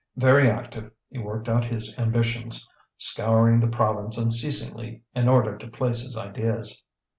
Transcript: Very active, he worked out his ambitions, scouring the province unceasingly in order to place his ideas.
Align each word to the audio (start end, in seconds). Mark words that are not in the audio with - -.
Very 0.15 0.49
active, 0.49 0.89
he 1.11 1.19
worked 1.19 1.47
out 1.47 1.63
his 1.63 1.95
ambitions, 1.99 2.67
scouring 2.97 3.59
the 3.59 3.67
province 3.67 4.17
unceasingly 4.17 5.03
in 5.13 5.27
order 5.27 5.55
to 5.59 5.67
place 5.67 6.01
his 6.03 6.17
ideas. 6.17 6.83